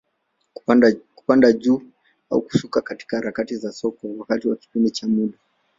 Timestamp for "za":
3.57-3.71